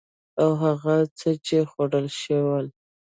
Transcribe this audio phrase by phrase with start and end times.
[0.41, 2.65] او هغه څه چې خوړلي يې شول